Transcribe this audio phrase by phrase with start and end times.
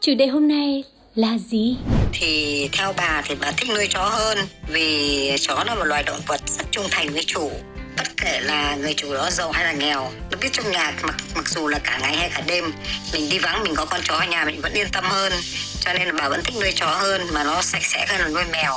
[0.00, 1.76] chủ đề hôm nay là gì?
[2.12, 6.20] Thì theo bà thì bà thích nuôi chó hơn, vì chó là một loài động
[6.26, 7.50] vật rất trung thành với chủ.
[7.96, 11.16] Bất kể là người chủ đó giàu hay là nghèo, nó biết trong nhà mặc
[11.34, 12.72] mặc dù là cả ngày hay cả đêm,
[13.12, 15.32] mình đi vắng, mình có con chó ở nhà, mình vẫn yên tâm hơn.
[15.80, 18.28] Cho nên là bà vẫn thích nuôi chó hơn, mà nó sạch sẽ hơn là
[18.28, 18.74] nuôi mèo.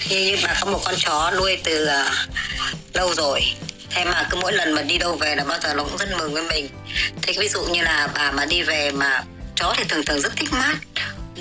[0.00, 2.26] Thì như bà có một con chó nuôi từ à,
[2.92, 3.40] lâu rồi.
[3.90, 6.08] Thế mà cứ mỗi lần mà đi đâu về là bao giờ nó cũng rất
[6.18, 6.68] mừng với mình.
[7.22, 9.24] Thế ví dụ như là bà mà đi về mà
[9.56, 10.76] chó thì thường thường rất thích mát.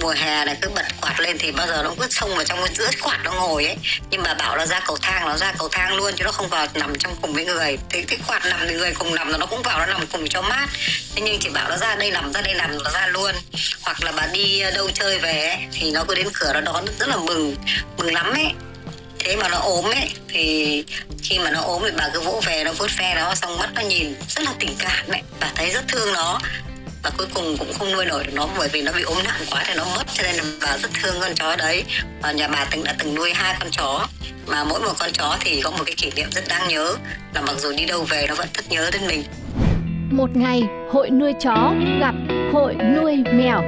[0.02, 2.60] Mùa hè này cứ bật quạt lên thì bao giờ nó cứ xông vào trong
[2.66, 3.76] cái giữa quạt nó ngồi ấy.
[4.10, 6.48] Nhưng bà bảo là ra cầu thang nó ra cầu thang luôn chứ nó không
[6.50, 7.78] vào nằm trong cùng với người.
[7.90, 10.28] Thế cái quạt nằm thì người cùng nằm là nó cũng vào nó nằm cùng
[10.28, 10.68] cho mát.
[11.16, 13.32] Thế nhưng chỉ bảo nó ra đây nằm ra đây nằm nó ra luôn.
[13.82, 16.62] Hoặc là bà đi ờ, đâu chơi về ấy, thì nó cứ đến cửa nó
[16.62, 17.56] đón rất là mừng
[17.98, 18.54] mừng lắm ấy.
[19.20, 20.86] Thế mà nó ốm ấy thì
[21.24, 23.70] khi mà nó ốm thì bà cứ vỗ về nó vuốt ve nó xong mắt
[23.76, 25.22] nó nhìn rất là tình cảm ấy.
[25.40, 26.40] Bà thấy rất thương nó
[27.04, 29.64] và cuối cùng cũng không nuôi nổi nó bởi vì nó bị ốm nặng quá
[29.68, 30.04] thì nó mất.
[30.14, 31.84] Cho nên là bà rất thương con chó đấy.
[32.22, 34.08] Và nhà bà từng đã từng nuôi hai con chó.
[34.48, 36.96] Mà mỗi một con chó thì có một cái kỷ niệm rất đáng nhớ
[37.34, 39.24] là mặc dù đi đâu về nó vẫn rất nhớ đến mình.
[40.12, 42.16] Một ngày, hội nuôi chó gặp
[42.54, 43.62] hội nuôi mèo.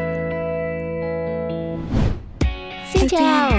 [2.94, 3.52] Xin chào.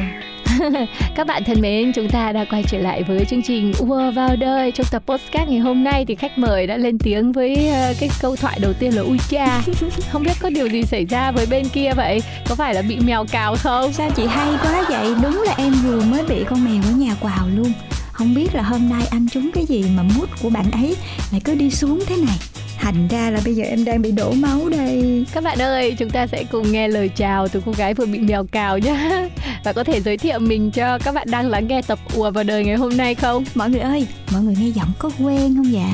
[1.15, 4.37] Các bạn thân mến, chúng ta đã quay trở lại với chương trình Ua vào
[4.37, 7.95] đời trong tập podcast ngày hôm nay thì khách mời đã lên tiếng với ờ,
[8.01, 9.63] cái câu thoại đầu tiên là ui cha.
[10.13, 12.21] Không biết có điều gì xảy ra với bên kia vậy?
[12.49, 13.93] Có phải là bị mèo cào không?
[13.93, 15.15] Sao chị hay quá vậy?
[15.23, 17.73] Đúng là em vừa mới bị con mèo ở nhà quào luôn
[18.13, 20.97] Không biết là hôm nay anh trúng cái gì mà mút của bạn ấy
[21.33, 22.37] lại cứ đi xuống thế này
[22.79, 26.11] Thành ra là bây giờ em đang bị đổ máu đây Các bạn ơi, chúng
[26.11, 29.29] ta sẽ cùng nghe lời chào từ cô gái vừa bị mèo cào nhé
[29.65, 32.45] Và có thể giới thiệu mình cho các bạn đang lắng nghe tập Ùa vào
[32.45, 33.45] đời ngày hôm nay không?
[33.55, 35.89] Mọi người ơi, mọi người nghe giọng có quen không dạ?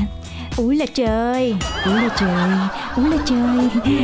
[0.56, 1.54] Úi là trời,
[1.84, 2.50] úi là trời,
[2.96, 3.92] úi là trời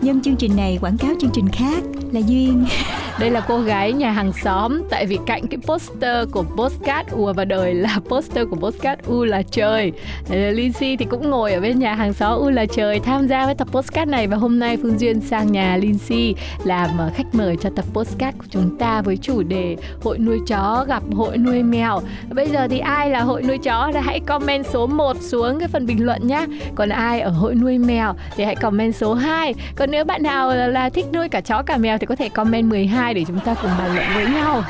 [0.00, 1.82] Nhân chương trình này quảng cáo chương trình khác
[2.12, 2.64] là Duyên
[3.20, 7.32] Đây là cô gái nhà hàng xóm, Tại vì cạnh cái poster của postcard Ùa
[7.32, 9.92] vào đời là poster của postcard U là trời.
[10.30, 13.46] Ờ, Lindsay thì cũng ngồi ở bên nhà hàng xóm U là trời Tham gia
[13.46, 14.26] với tập postcard này.
[14.26, 16.34] Và hôm nay Phương Duyên sang nhà Lindsay
[16.64, 20.38] Làm ờ, khách mời cho tập postcard của chúng ta Với chủ đề hội nuôi
[20.46, 22.00] chó gặp hội nuôi mèo.
[22.30, 23.90] Bây giờ thì ai là hội nuôi chó?
[23.94, 26.46] Thì hãy comment số 1 xuống cái phần bình luận nhá.
[26.74, 30.54] Còn ai ở hội nuôi mèo thì hãy comment số 2 Còn nếu bạn nào
[30.54, 33.54] là thích nuôi cả chó cả mèo thì có thể comment 12 để chúng ta
[33.62, 34.64] cùng bàn luận với nhau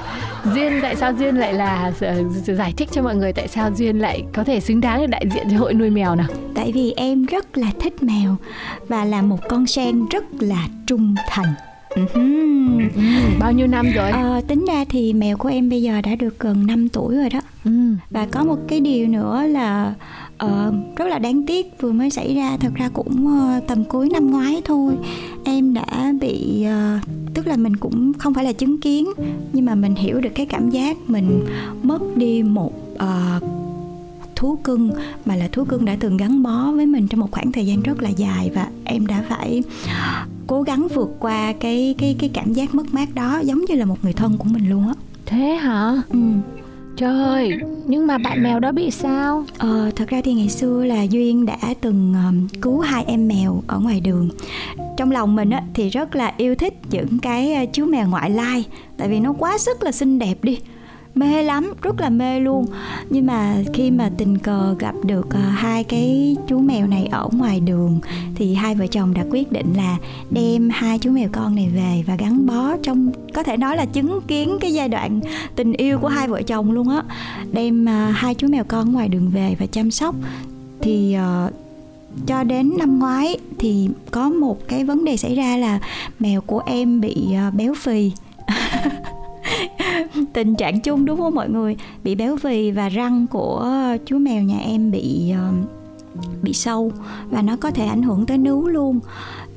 [0.55, 2.15] Duyên tại sao Duyên lại là ờ,
[2.57, 5.25] giải thích cho mọi người tại sao Duyên lại có thể xứng đáng để đại
[5.35, 8.37] diện cho hội nuôi mèo nào Tại vì em rất là thích mèo
[8.89, 11.55] Và là một con sen rất là trung thành
[12.15, 12.89] Ừm.
[13.41, 14.11] Bao nhiêu năm rồi?
[14.11, 17.31] Ờ, tính ra thì mèo của em bây giờ đã được gần 5 tuổi rồi
[17.31, 17.71] đó Ừ.
[18.11, 19.93] và có một cái điều nữa là
[20.39, 24.09] ờ, rất là đáng tiếc vừa mới xảy ra thật ra cũng ờ, tầm cuối
[24.13, 24.95] năm ngoái thôi
[25.45, 26.99] em đã bị ờ,
[27.35, 29.09] tức là mình cũng không phải là chứng kiến
[29.53, 31.45] nhưng mà mình hiểu được cái cảm giác mình
[31.83, 33.41] mất đi một ờ,
[34.37, 34.91] thú cưng
[35.25, 37.83] mà là thú cưng đã từng gắn bó với mình trong một khoảng thời gian
[37.83, 39.63] rất là dài và em đã phải
[40.47, 43.85] cố gắng vượt qua cái cái cái cảm giác mất mát đó giống như là
[43.85, 44.95] một người thân của mình luôn á
[45.27, 46.03] Thế hả?
[46.09, 46.19] ừ.
[46.97, 49.45] Trời ơi, nhưng mà bạn mèo đó bị sao?
[49.59, 53.63] Ờ, thật ra thì ngày xưa là Duyên đã từng um, cứu hai em mèo
[53.67, 54.29] ở ngoài đường
[54.97, 58.31] Trong lòng mình á, thì rất là yêu thích những cái ờ, chú mèo ngoại
[58.31, 58.65] lai
[58.99, 60.59] Tại vì nó quá sức là xinh đẹp đi
[61.17, 62.67] Mê lắm, rất là mê luôn.
[63.11, 67.29] Nhưng mà khi mà tình cờ gặp được à, hai cái chú mèo này ở
[67.33, 68.01] ngoài đường
[68.35, 69.97] Thì hai vợ chồng đã quyết định là
[70.31, 73.85] đem hai chú mèo con này về Và gắn bó trong, có thể nói là
[73.85, 75.21] chứng kiến cái giai đoạn
[75.55, 77.03] tình yêu của hai vợ chồng luôn á.
[77.53, 80.15] Đem à, hai chú mèo con ngoài đường về và chăm sóc.
[80.81, 81.51] Thì ờ,
[82.27, 85.81] cho đến năm ngoái thì có một cái vấn đề xảy ra là
[86.19, 88.13] mèo của em bị ờ, béo phì
[90.37, 91.77] tình trạng chung, đúng không mọi người?
[92.05, 95.53] Bị béo phì và răng của ờ, chú mèo nhà em bị ờ,
[96.43, 96.93] bị sâu
[97.31, 99.01] và nó có thể ảnh hưởng tới nướu luôn.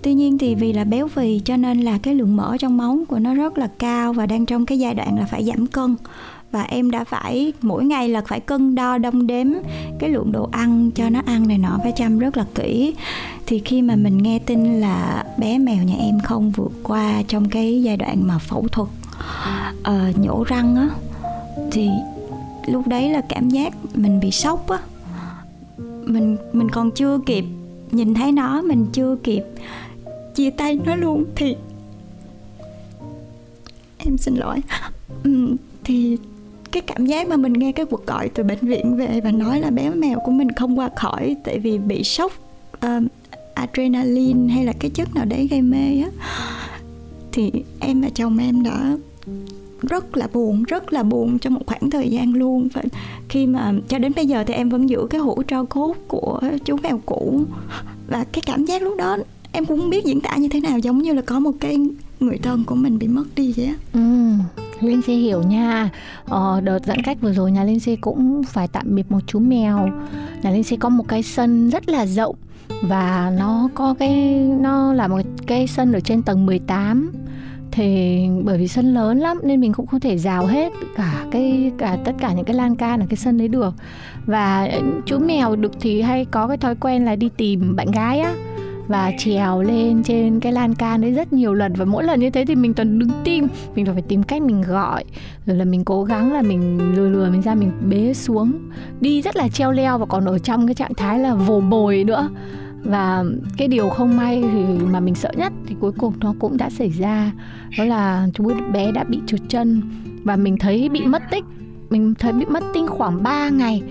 [0.01, 2.99] Tuy nhiên thì vì là béo phì cho nên là cái lượng mỡ trong máu
[3.07, 5.95] của nó rất là cao và đang trong cái giai đoạn là phải giảm cân.
[6.51, 9.47] Và em đã phải, mỗi ngày là phải cân đo đong đếm
[9.99, 12.93] cái lượng đồ ăn cho nó ăn này nọ, phải chăm rất là kỹ.
[13.45, 17.49] Thì khi mà mình nghe tin là bé mèo nhà em không vượt qua trong
[17.49, 18.89] cái giai đoạn mà phẫu thuật
[19.81, 20.89] uh, nhổ răng á
[21.71, 21.89] thì
[22.67, 24.79] lúc đấy là cảm giác mình bị sốc á.
[26.05, 27.45] Mình mình còn chưa kịp
[27.91, 29.43] nhìn thấy nó mình chưa kịp
[30.35, 31.55] chia tay nó luôn thì
[33.97, 34.61] em xin lỗi.
[35.23, 36.17] Ừ, thì
[36.71, 39.59] cái cảm giác mà mình nghe cái cuộc gọi từ bệnh viện về và nói
[39.59, 42.31] là bé mèo của mình không qua khỏi tại vì bị sốc
[42.85, 43.03] uh,
[43.53, 46.09] adrenaline hay là cái chất nào đấy gây mê á
[47.31, 48.97] thì em và chồng em đã
[49.81, 52.67] rất là buồn rất là buồn trong một khoảng thời gian luôn.
[52.73, 52.83] Và
[53.29, 56.39] khi mà cho đến bây giờ thì em vẫn giữ cái hũ tro cốt của
[56.65, 57.43] chú mèo cũ.
[58.07, 59.17] Và cái cảm giác lúc đó
[59.51, 61.77] em cũng không biết diễn tả như thế nào giống như là có một cái
[62.19, 63.73] người thân của mình bị mất đi vậy á.
[63.93, 63.99] Ừ.
[64.81, 65.89] Linh Si hiểu nha.
[66.25, 69.39] Ờ, Đợt giãn cách vừa rồi nhà Linh Si cũng phải tạm biệt một chú
[69.39, 69.89] mèo.
[70.43, 72.35] Nhà Linh Si có một cái sân rất là rộng
[72.81, 77.11] Và nó có cái Nó là một cái sân ở trên tầng 18
[77.71, 81.71] thì bởi vì sân lớn lắm nên mình cũng không thể rào hết cả cái,
[81.77, 83.73] cả tất cả những cái lan can ở cái sân đấy được.
[84.25, 87.91] Và ờ, chú mèo đực thì hay có cái thói quen là đi tìm bạn
[87.91, 88.33] gái á
[88.87, 92.29] và trèo lên trên cái lan can đấy rất nhiều lần và mỗi lần như
[92.29, 95.03] thế thì mình toàn đứng tim, mình phải tìm cách mình gọi,
[95.45, 98.51] rồi là mình cố gắng là mình lừa lừa mình ra mình bế xuống,
[99.01, 102.03] đi rất là treo leo và còn ở trong cái trạng thái là vồ bồi
[102.03, 102.29] nữa
[102.83, 103.23] và
[103.57, 106.69] cái điều không may thì mà mình sợ nhất thì cuối cùng nó cũng đã
[106.69, 107.31] xảy ra.
[107.77, 109.81] Đó là chú bé đã bị trượt chân
[110.23, 111.43] và mình thấy bị mất tích.
[111.89, 113.83] Mình thấy bị mất tích khoảng 3 ngày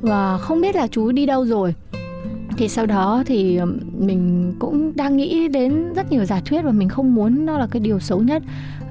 [0.00, 1.74] và không biết là chú đi đâu rồi
[2.56, 3.60] thì sau đó thì
[3.98, 7.66] mình cũng đang nghĩ đến rất nhiều giả thuyết và mình không muốn nó là
[7.66, 8.42] cái điều xấu nhất.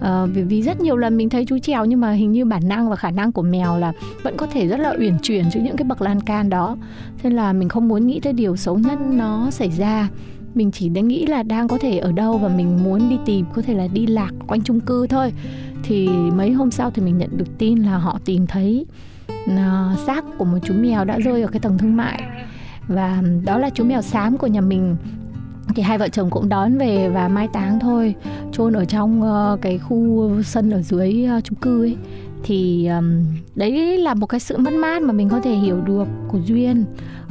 [0.01, 2.67] À, vì, vì rất nhiều lần mình thấy chú trèo nhưng mà hình như bản
[2.67, 3.93] năng và khả năng của mèo là
[4.23, 6.77] vẫn có thể rất là uyển chuyển giữa những cái bậc lan can đó.
[7.23, 10.09] Nên là mình không muốn nghĩ tới điều xấu nhất nó xảy ra.
[10.55, 13.45] Mình chỉ đang nghĩ là đang có thể ở đâu và mình muốn đi tìm
[13.53, 15.33] có thể là đi lạc quanh chung cư thôi.
[15.83, 18.85] Thì mấy hôm sau thì mình nhận được tin là họ tìm thấy
[19.47, 22.23] ờ, xác của một chú mèo đã rơi ở cái tầng thương mại
[22.87, 24.95] và đó là chú mèo xám của nhà mình.
[25.75, 28.15] Thì hai vợ chồng cũng đón về và mai táng thôi.
[28.51, 31.97] Chôn ở trong uh, cái khu sân ở dưới uh, chung cư ấy.
[32.43, 33.23] Thì um,
[33.55, 36.85] đấy là một cái sự mất mát mà mình có thể hiểu được của duyên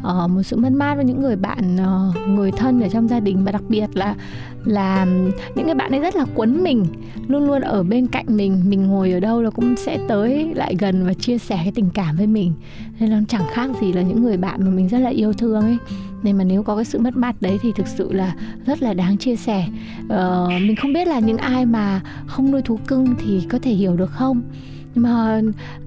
[0.09, 3.21] uh, một sự mất mát với những người bạn uh, người thân ở trong gia
[3.21, 4.15] đình và đặc biệt là
[4.65, 5.07] là
[5.55, 6.87] những cái bạn ấy rất là quấn mình
[7.29, 10.77] luôn luôn ở bên cạnh mình mình ngồi ở đâu là cũng sẽ tới lại
[10.79, 12.53] gần và chia sẻ cái tình cảm với mình.
[13.01, 15.63] Nên nó chẳng khác gì là những người bạn mà mình rất là yêu thương
[15.63, 15.79] ấy.
[16.23, 18.35] Nên mà nếu có cái sự mất mát đấy thì thực sự là
[18.67, 19.67] rất là đáng chia sẻ.
[20.05, 23.71] Uh, mình không biết là những ai mà không nuôi thú cưng thì có thể
[23.71, 24.43] hiểu được không?
[24.95, 25.41] Mà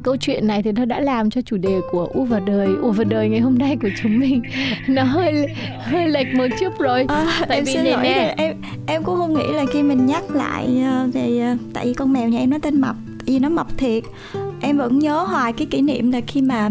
[0.04, 2.92] câu chuyện này thì nó đã làm cho chủ đề của u và đời u
[2.92, 4.42] và đời ngày hôm nay của chúng mình
[4.88, 5.48] nó hơi
[5.80, 7.06] hơi lệch một chút rồi.
[7.07, 8.34] À, tại em vì xin này lỗi nè.
[8.38, 8.56] em
[8.88, 12.13] em cũng không nghĩ là khi mình nhắc lại ờ, về ờ, tại vì con
[12.13, 14.04] mèo nhà em nó tên mập vì nó mập thiệt.
[14.62, 16.69] Em vẫn nhớ hoài cái kỷ niệm là khi mà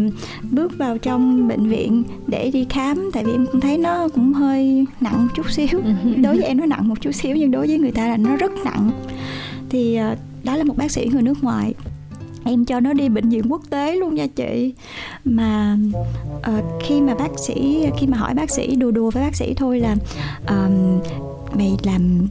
[0.51, 4.33] bước vào trong bệnh viện để đi khám tại vì em cũng thấy nó cũng
[4.33, 5.81] hơi nặng một chút xíu.
[6.23, 8.35] Đối với em nó nặng một chút xíu nhưng đối với người ta là nó
[8.35, 8.91] rất nặng.
[9.69, 9.99] Thì
[10.43, 11.73] đó là một bác sĩ người nước ngoài
[12.45, 14.73] em cho nó đi bệnh viện quốc tế luôn nha chị.
[15.25, 15.77] Mà
[16.37, 19.53] uh, khi mà bác sĩ khi mà hỏi bác sĩ đùa đùa với bác sĩ
[19.53, 19.95] thôi là
[20.47, 20.99] um,
[21.57, 22.27] mày làm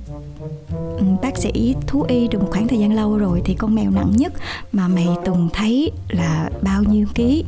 [1.23, 4.13] bác sĩ thú y được một khoảng thời gian lâu rồi thì con mèo nặng
[4.17, 4.33] nhất
[4.73, 7.45] mà mày từng thấy là bao nhiêu ký?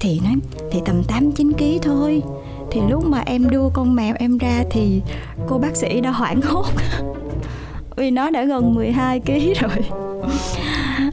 [0.00, 0.34] Thì nói
[0.70, 2.22] thì tầm 8 9 ký thôi.
[2.70, 5.00] Thì lúc mà em đưa con mèo em ra thì
[5.48, 6.66] cô bác sĩ đã hoảng hốt.
[7.96, 10.09] Vì nó đã gần 12 ký rồi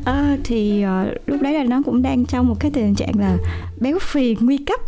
[0.07, 3.37] à, thì uh, lúc đấy là nó cũng đang trong một cái tình trạng là
[3.79, 4.79] béo phì nguy cấp.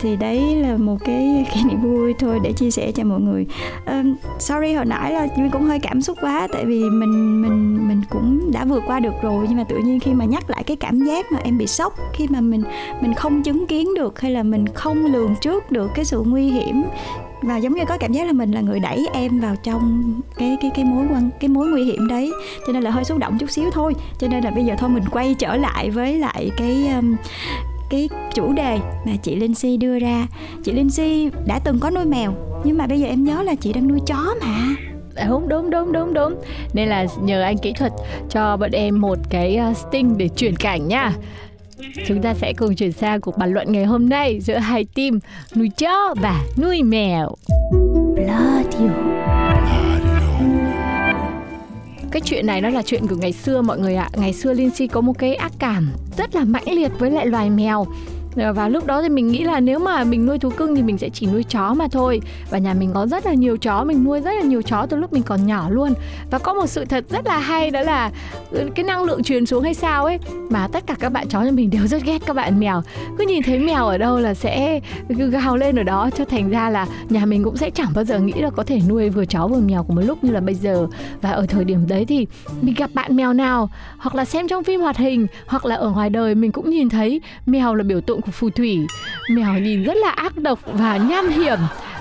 [0.00, 3.46] Thì đấy là một cái kỷ niệm vui thôi để chia sẻ cho mọi người.
[3.86, 7.88] Um, sorry hồi nãy là duyên cũng hơi cảm xúc quá tại vì mình mình
[7.88, 10.62] mình cũng đã vượt qua được rồi nhưng mà tự nhiên khi mà nhắc lại
[10.62, 12.62] cái cảm giác mà em bị sốc khi mà mình
[13.00, 16.50] mình không chứng kiến được hay là mình không lường trước được cái sự nguy
[16.50, 16.82] hiểm
[17.42, 20.56] và giống như có cảm giác là mình là người đẩy em vào trong cái
[20.60, 22.32] cái cái mối quan cái mối nguy hiểm đấy.
[22.66, 23.94] Cho nên là hơi xúc động chút xíu thôi.
[24.18, 27.16] Cho nên là bây giờ thôi mình quay trở lại với lại cái um,
[27.90, 30.26] cái chủ đề mà chị Linh Si đưa ra.
[30.64, 33.54] Chị Linh Si đã từng có nuôi mèo nhưng mà bây giờ em nhớ là
[33.54, 34.74] chị đang nuôi chó mà.
[35.28, 36.34] Đúng đúng đúng đúng đúng.
[36.72, 37.92] Nên là nhờ anh kỹ thuật
[38.30, 41.12] cho bọn em một cái sting để chuyển cảnh nha.
[42.06, 45.18] Chúng ta sẽ cùng chuyển sang cuộc bàn luận ngày hôm nay giữa hai team
[45.54, 47.34] nuôi chó và nuôi mèo.
[48.14, 48.74] Blood
[52.10, 54.10] cái chuyện này nó là chuyện của ngày xưa mọi người ạ.
[54.16, 57.50] Ngày xưa Lindsay có một cái ác cảm rất là mãnh liệt với lại loài
[57.50, 57.86] mèo.
[58.38, 60.82] Ờ, và lúc đó thì mình nghĩ là nếu mà mình nuôi thú cưng thì
[60.82, 62.20] mình sẽ chỉ nuôi chó mà thôi.
[62.50, 64.96] Và nhà mình có rất là nhiều chó, mình nuôi rất là nhiều chó từ
[64.96, 65.94] lúc mình còn nhỏ luôn.
[66.30, 68.10] Và có một sự thật rất là hay, đó là
[68.50, 70.18] ừ, cái năng lượng truyền xuống hay sao ấy,
[70.50, 72.82] mà tất cả các bạn chó nhà mình đều rất ghét các bạn mèo.
[73.18, 76.70] Cứ nhìn thấy mèo ở đâu là sẽ gào lên ở đó, cho thành ra
[76.70, 79.46] là nhà mình cũng sẽ chẳng bao giờ nghĩ là có thể nuôi vừa chó
[79.46, 80.86] vừa mèo của một lúc như là bây giờ.
[81.22, 82.26] Và ở thời điểm đấy thì
[82.62, 85.90] mình gặp bạn mèo nào, hoặc là xem trong phim hoạt hình, hoặc là ở
[85.90, 88.86] ngoài đời mình cũng nhìn thấy mèo là biểu tượng của phù thủy.
[89.30, 91.58] Mèo nhìn rất là ác độc và nham hiểm.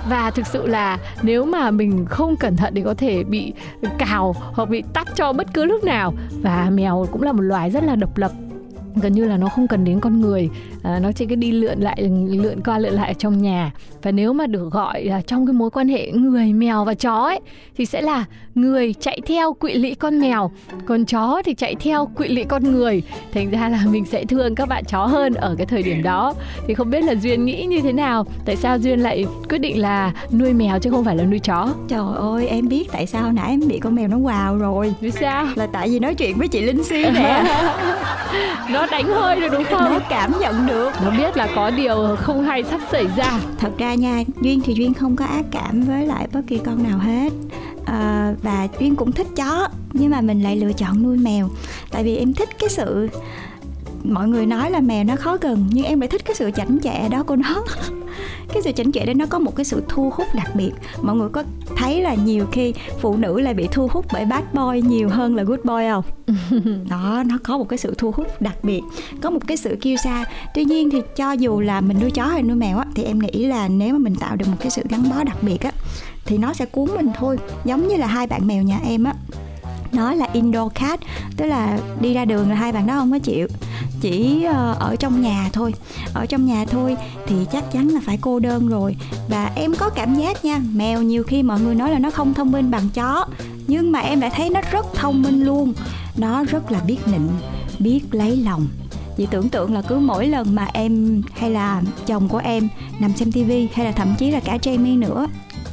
[0.10, 3.54] Và thực sự là nếu mà mình không cẩn thận thì có thể bị
[3.98, 6.14] cào hoặc bị tắt cho bất cứ lúc nào.
[6.42, 8.32] Và mèo cũng là một loài rất là độc lập
[9.00, 10.50] gần như là nó không cần đến con người.
[10.84, 13.72] À, nó chỉ cứ đi lượn lại lượn qua lượn lại trong nhà.
[14.04, 17.13] Và nếu mà được gọi là trong cái mối quan hệ người mèo và chó
[17.13, 17.39] ấy
[17.77, 18.25] thì sẽ là
[18.56, 20.51] người chạy theo quỵ lị con mèo.
[20.86, 23.04] Còn chó thì chạy theo quỵ lị con người.
[23.34, 26.34] Thành ra là mình sẽ thương các bạn chó hơn ở cái thời điểm đó.
[26.68, 28.25] Thì không biết là duyên nghĩ như thế nào?
[28.46, 31.70] Tại sao duyên lại quyết định là nuôi mèo chứ không phải là nuôi chó?
[31.88, 34.94] Trời ơi em biết tại sao nãy em bị con mèo nó vào rồi.
[35.01, 35.46] Vì sao?
[35.56, 37.44] Là tại vì nói chuyện với chị linh si nè
[38.91, 39.91] nó đánh hơi rồi đúng không?
[39.91, 40.91] Nó cảm nhận được.
[41.03, 43.39] Nó biết là có điều không hay sắp xảy ra.
[43.58, 46.84] Thật ra nha duyên thì duyên không có ác cảm với lại bất kỳ con
[46.84, 47.34] nào hết.
[47.86, 51.50] À, và duyên cũng thích chó nhưng mà mình lại lựa chọn nuôi mèo.
[51.91, 53.10] Tại vì em thích cái sự
[54.04, 56.77] mọi người nói là mèo nó khó gần nhưng em lại thích cái sự chảnh
[56.84, 57.63] chẹ đó của nó.
[58.54, 60.72] Cái sự chảnh chẹ đấy nó có một cái sự thu hút đặc biệt.
[61.01, 61.44] Mọi người có
[61.77, 65.36] thấy là nhiều khi phụ nữ lại bị thu hút bởi bad boy nhiều hơn
[65.36, 66.04] là good boy không?
[66.89, 68.82] Đó nó có một cái sự thu hút đặc biệt
[69.22, 70.25] có một cái sự kiêu sa.
[70.56, 73.20] Tuy nhiên thì cho dù là mình nuôi chó hay nuôi mèo á thì em
[73.20, 75.72] nghĩ là nếu mà mình tạo được một cái sự gắn bó đặc biệt á
[76.25, 77.38] thì nó sẽ cuốn mình thôi.
[77.66, 79.13] Giống như là hai bạn mèo nhà em á
[79.92, 81.00] nó là indoor cat
[81.38, 83.48] tức là đi ra đường là hai bạn đó không có chịu
[84.01, 85.74] chỉ ờ, ở trong nhà thôi.
[86.13, 86.96] Ở trong nhà thôi
[87.27, 88.96] thì chắc chắn là phải cô đơn rồi.
[89.30, 92.34] Và em có cảm giác nha, mèo nhiều khi mọi người nói là nó không
[92.34, 93.25] thông minh bằng chó,
[93.68, 95.74] nhưng mà em lại thấy nó rất thông minh luôn.
[96.18, 97.27] Nó rất là biết nịnh,
[97.80, 98.68] biết lấy lòng.
[99.18, 103.13] Chị tưởng tượng là cứ mỗi lần mà em hay là chồng của em nằm
[103.13, 105.27] xem tivi hay là thậm chí là cả Jamie nữa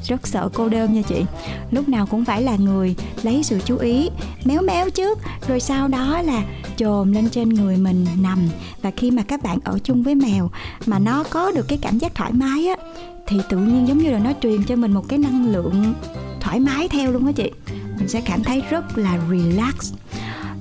[0.09, 1.25] rất sợ cô đơn nha chị.
[1.71, 4.11] Lúc nào cũng phải là người lấy sự chú ý,
[4.45, 5.19] méo méo trước,
[5.49, 6.43] rồi sau đó là
[6.77, 8.39] chồm lên trên người mình nằm.
[8.83, 10.51] Và khi mà các bạn ở chung với mèo
[10.87, 12.77] mà nó có được cái cảm giác thoải mái á,
[13.27, 15.95] thì tự nhiên giống như là nó truyền cho mình một cái năng lượng
[16.41, 17.51] thoải mái theo luôn á chị.
[17.99, 19.93] Mình sẽ cảm thấy rất là relax,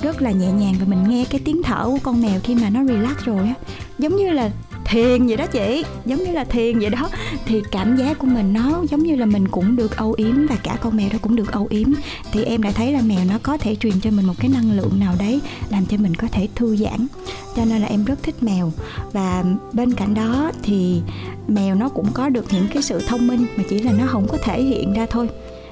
[0.02, 2.70] rất là nhẹ nhàng và mình nghe cái tiếng thở của con mèo khi mà
[2.70, 3.54] nó relax rồi á.
[4.00, 4.52] Giống như là
[4.86, 5.84] thiền vậy đó chị.
[6.06, 7.10] Giống như là thiền vậy đó.
[7.46, 10.56] Thì cảm giác của mình nó giống như là mình cũng được âu yếm và
[10.56, 11.88] cả con mèo đó cũng được âu yếm.
[12.32, 14.72] Thì em đã thấy là mèo nó có thể truyền cho mình một cái năng
[14.72, 17.08] lượng nào đấy làm cho mình có thể thư giãn.
[17.56, 18.72] Cho nên là em rất thích mèo.
[19.12, 21.02] Và bên cạnh đó thì
[21.48, 24.28] mèo nó cũng có được những cái sự thông minh mà chỉ là nó không
[24.28, 25.30] có thể hiện ra thôi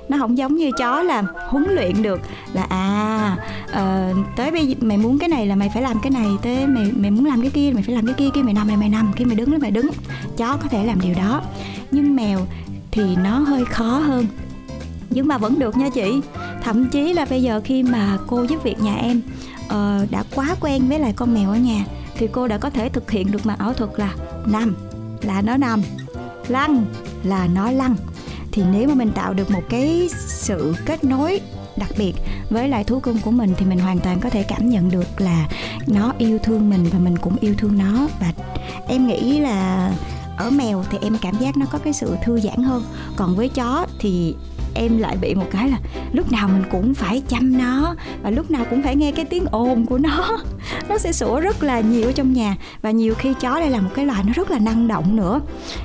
[0.10, 2.22] nó không giống như chó là huấn luyện được.
[2.54, 3.38] Là à
[3.70, 6.92] uh, tới bây mày muốn cái này là mày phải làm cái này tới mày
[6.96, 8.90] mày muốn làm cái kia mày phải làm cái kia kia mày nằm mày mày
[8.90, 9.90] nằm khi mày đứng mày đứng.
[10.38, 11.42] Chó có thể làm điều đó.
[11.92, 12.40] Nhưng mèo
[12.92, 14.26] thì nó hơi khó hơn.
[15.10, 16.22] Nhưng mà vẫn được nha chị.
[16.64, 19.22] Thậm chí là bây giờ khi mà cô giúp việc nhà em
[19.66, 21.86] uh, đã quá quen với lại con mèo ở nhà
[22.18, 24.14] thì cô đã có thể thực hiện được mà ảo thuật là
[24.46, 24.76] nằm
[25.22, 25.82] là nó nằm
[26.48, 26.86] lăn
[27.24, 27.96] là nó lăn
[28.52, 31.42] thì nếu mà mình tạo được một cái sự kết nối
[31.78, 32.14] đặc biệt
[32.50, 35.22] với lại thú cưng của mình thì mình hoàn toàn có thể cảm nhận được
[35.22, 35.50] là
[35.88, 38.08] nó yêu thương mình và mình cũng yêu thương nó.
[38.20, 38.34] Và
[38.88, 39.92] em nghĩ là
[40.38, 42.84] ở mèo thì em cảm giác nó có cái sự thư giãn hơn.
[43.16, 44.36] Còn với chó thì
[44.74, 45.78] em lại bị một cái là
[46.14, 49.46] lúc nào mình cũng phải chăm nó và lúc nào cũng phải nghe cái tiếng
[49.52, 50.38] ồn của nó.
[50.90, 53.82] Nó sẽ sủa rất là nhiều ở trong nhà và nhiều khi chó đây là
[53.82, 55.42] một cái loài nó rất là năng động nữa.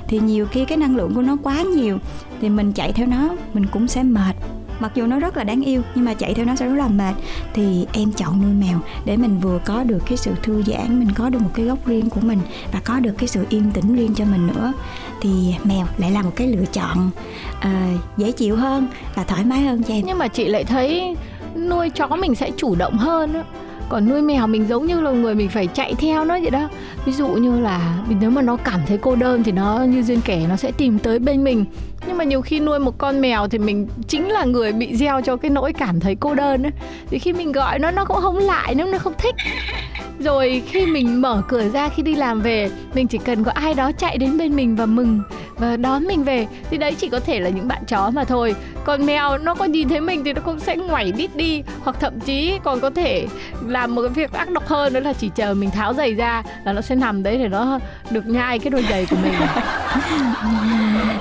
[0.07, 1.97] Thì nhiều khi cái năng lượng của nó quá nhiều
[2.41, 4.35] thì mình chạy theo nó, mình cũng sẽ mệt.
[4.79, 6.87] Mặc dù nó rất là đáng yêu nhưng mà chạy theo nó sẽ rất là
[6.87, 7.13] mệt.
[7.53, 11.09] Thì em chọn nuôi mèo để mình vừa có được cái sự thư giãn, mình
[11.15, 12.39] có được một cái góc riêng của mình
[12.71, 14.73] và có được cái sự yên tĩnh riêng cho mình nữa
[15.21, 17.09] thì mèo lại là một cái lựa chọn
[17.57, 20.03] uh, dễ chịu hơn và thoải mái hơn cho em.
[20.05, 21.15] Nhưng mà chị lại thấy
[21.55, 23.43] nuôi chó mình sẽ chủ động hơn á.
[23.89, 26.69] Còn nuôi mèo mình giống như là người mình phải chạy theo nó vậy đó.
[27.05, 30.21] Ví dụ như là nếu mà nó cảm thấy cô đơn thì nó như duyên
[30.21, 31.65] kể nó sẽ tìm tới bên mình.
[32.07, 35.21] Nhưng mà nhiều khi nuôi một con mèo thì mình chính là người bị gieo
[35.21, 36.71] cho cái nỗi cảm thấy cô đơn ấy
[37.09, 39.35] thì khi mình gọi nó nó cũng không lại nếu nó không thích
[40.19, 43.73] rồi khi mình mở cửa ra khi đi làm về, mình chỉ cần có ai
[43.73, 45.21] đó chạy đến bên mình và mừng
[45.55, 46.47] và đón mình về.
[46.69, 48.55] Thì đấy chỉ có thể là những bạn chó mà thôi.
[48.85, 51.95] Còn mèo nó có nhìn thấy mình thì nó cũng sẽ ngoảy đít đi, hoặc
[51.99, 53.27] thậm chí còn có thể
[53.67, 56.43] làm một cái việc ác độc hơn, đó là chỉ chờ mình tháo giày ra
[56.65, 59.33] là nó sẽ nằm đấy để nó được nhai cái đôi giày của mình.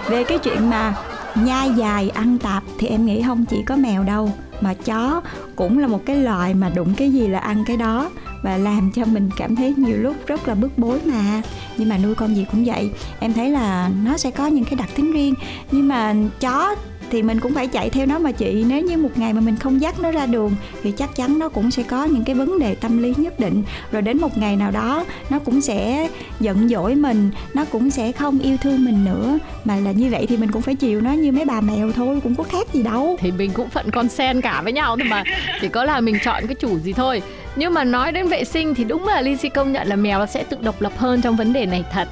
[0.08, 0.94] Về cái chuyện mà
[1.34, 5.20] nhai dài ăn tạp thì em nghĩ không chỉ có mèo đâu, mà chó
[5.56, 8.10] cũng là một cái loại mà đụng cái gì là ăn cái đó
[8.46, 11.42] và làm cho mình cảm thấy nhiều lúc rất là bức bối mà.
[11.76, 14.74] Nhưng mà nuôi con gì cũng vậy, em thấy là nó sẽ có những cái
[14.74, 15.34] đặc tính riêng.
[15.70, 16.74] Nhưng mà chó
[17.10, 19.56] thì mình cũng phải chạy theo nó mà chị, nếu như một ngày mà mình
[19.56, 22.58] không dắt nó ra đường thì chắc chắn nó cũng sẽ có những cái vấn
[22.58, 23.62] đề tâm lý nhất định.
[23.92, 26.08] Rồi đến một ngày nào đó, nó cũng sẽ
[26.40, 29.38] giận dỗi mình, nó cũng sẽ không yêu thương mình nữa.
[29.64, 32.20] Mà là như vậy thì mình cũng phải chịu nó như mấy bà mèo thôi,
[32.22, 33.16] cũng có khác gì đâu.
[33.20, 35.22] Thì mình cũng phận con sen cả với nhau thôi mà.
[35.60, 37.22] Chỉ có là mình chọn cái chủ gì thôi
[37.56, 40.44] nhưng mà nói đến vệ sinh thì đúng là Lizzy công nhận là mèo sẽ
[40.44, 42.08] tự độc lập hơn trong vấn đề này thật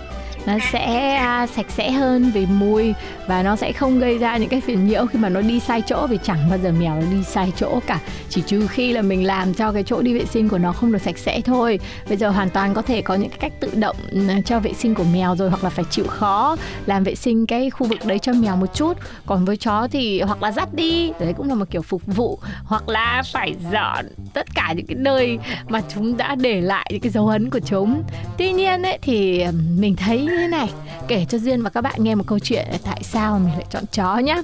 [0.46, 2.94] nó sẽ à, sạch sẽ hơn về mùi
[3.26, 5.82] và nó sẽ không gây ra những cái phiền nhiễu khi mà nó đi sai
[5.86, 8.00] chỗ vì chẳng bao giờ mèo nó đi sai chỗ cả.
[8.28, 10.92] Chỉ trừ khi là mình làm cho cái chỗ đi vệ sinh của nó không
[10.92, 11.78] được sạch sẽ thôi.
[12.08, 14.72] Bây giờ hoàn toàn có thể có những cái cách tự động ừ, cho vệ
[14.72, 17.98] sinh của mèo rồi hoặc là phải chịu khó làm vệ sinh cái khu vực
[18.04, 18.92] đấy cho mèo một chút.
[19.26, 22.38] Còn với chó thì, hoặc là dắt đi, đấy cũng là một kiểu phục vụ.
[22.64, 27.00] Hoặc là phải dọn tất cả những cái nơi mà chúng đã để lại những
[27.00, 28.02] cái dấu ấn của chúng.
[28.38, 29.44] Tuy nhiên ấy thì
[29.78, 30.72] mình thấy như thế này.
[31.08, 33.84] Kể cho duyên và các bạn nghe một câu chuyện tại sao mình lại chọn
[33.92, 34.42] chó nhé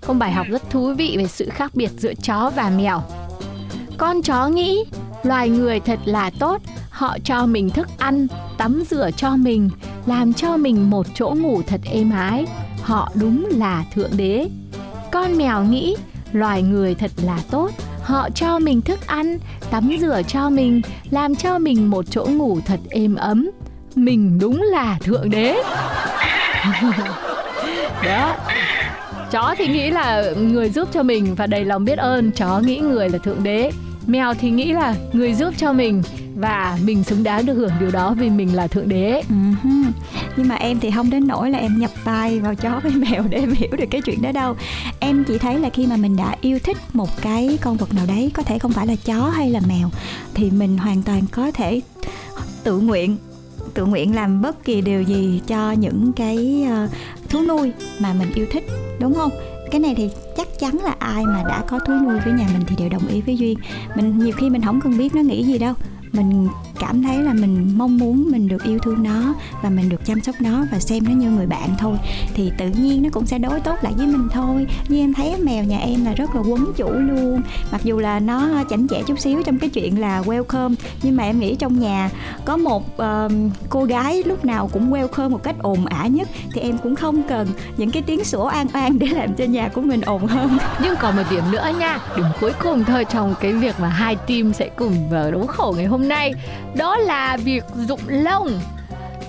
[0.00, 3.02] không bài học rất thú vị về sự khác biệt giữa chó và mèo.
[3.98, 4.84] Con chó nghĩ
[5.22, 8.26] loài người thật là tốt, họ cho mình thức ăn,
[8.58, 9.70] tắm rửa cho mình,
[10.06, 12.46] làm cho mình một chỗ ngủ thật êm ái.
[12.82, 14.48] Họ đúng là thượng đế.
[15.12, 15.96] Con mèo nghĩ
[16.32, 17.70] loài người thật là tốt,
[18.02, 19.38] họ cho mình thức ăn,
[19.70, 23.50] tắm rửa cho mình, làm cho mình một chỗ ngủ thật êm ấm
[23.94, 25.56] mình đúng là thượng đế.
[28.04, 28.36] Đó.
[29.30, 32.78] Chó thì nghĩ là người giúp cho mình và đầy lòng biết ơn chó nghĩ
[32.78, 33.70] người là thượng đế.
[34.06, 36.02] Mèo thì nghĩ là người giúp cho mình
[36.36, 39.22] và mình xứng đáng được hưởng điều đó vì mình là thượng đế.
[39.28, 39.90] Uh-huh.
[40.36, 43.24] nhưng mà em thì không đến nỗi là em nhập vai vào chó với mèo
[43.30, 44.56] để em hiểu được cái chuyện đó đâu.
[45.00, 48.06] Em chỉ thấy là khi mà mình đã yêu thích một cái con vật nào
[48.06, 49.90] đấy có thể không phải là chó hay là mèo
[50.34, 51.80] thì mình hoàn toàn có thể
[52.64, 53.16] tự nguyện
[53.74, 56.90] tự nguyện làm bất kỳ điều gì cho những cái uh,
[57.30, 58.64] thú nuôi mà mình yêu thích
[59.00, 59.30] đúng không?
[59.70, 62.62] Cái này thì chắc chắn là ai mà đã có thú nuôi với nhà mình
[62.66, 63.58] thì đều đồng ý với duyên.
[63.96, 65.74] Mình nhiều khi mình không cần biết nó nghĩ gì đâu
[66.12, 70.04] mình cảm thấy là mình mong muốn mình được yêu thương nó và mình được
[70.04, 71.96] chăm sóc nó và xem nó như người bạn thôi.
[72.34, 74.66] Thì tự nhiên nó cũng sẽ đối tốt lại với mình thôi.
[74.88, 77.42] Như em thấy mèo nhà em là rất là quấn chủ luôn.
[77.72, 81.24] Mặc dù là nó chảnh chẽ chút xíu trong cái chuyện là welcome nhưng mà
[81.24, 82.10] em nghĩ trong nhà
[82.44, 83.32] có một uh,
[83.68, 87.22] cô gái lúc nào cũng welcome một cách ồn ả nhất thì em cũng không
[87.28, 90.58] cần những cái tiếng sủa an an để làm cho nhà của mình ồn hơn.
[90.82, 94.16] Nhưng còn một điểm nữa nha điểm cuối cùng thôi trong cái việc mà hai
[94.16, 96.32] team sẽ cùng đấu khẩu ngày hôm nay
[96.74, 98.60] đó là việc dụng lông.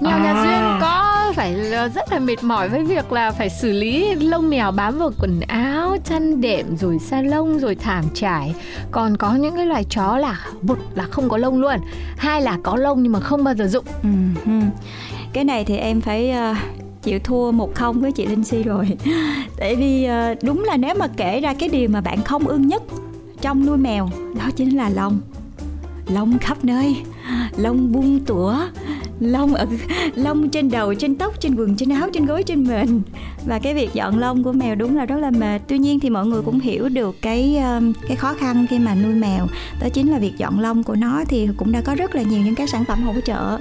[0.01, 0.23] Mèo à.
[0.23, 1.55] nhà duyên có phải
[1.95, 5.39] rất là mệt mỏi với việc là phải xử lý lông mèo bám vào quần
[5.47, 8.53] áo chăn đệm rồi sa lông rồi thảm trải.
[8.91, 11.75] Còn có những cái loài chó là một là không có lông luôn.
[12.17, 14.69] Hai là có lông nhưng mà không bao giờ dụng uh-huh.
[15.33, 16.57] cái này thì em phải uh,
[17.03, 18.97] chịu thua một không với chị Linh Si rồi.
[19.57, 22.67] Tại vì uh, đúng là nếu mà kể ra cái điều mà bạn không ưng
[22.67, 22.83] nhất
[23.41, 25.19] trong nuôi mèo đó chính là lông
[26.07, 26.95] lông khắp nơi.
[27.57, 28.55] Lông bung tủa.
[29.19, 29.65] Lông ở
[30.15, 33.01] lông trên đầu, trên tóc, trên quần, trên áo, trên gối, trên mình
[33.45, 35.61] và cái việc dọn lông của mèo đúng là rất là mệt.
[35.67, 38.95] Tuy nhiên thì mọi người cũng hiểu được cái um, cái khó khăn khi mà
[38.95, 39.47] nuôi mèo.
[39.81, 42.41] Đó chính là việc dọn lông của nó thì cũng đã có rất là nhiều
[42.41, 43.57] những cái sản phẩm hỗ trợ.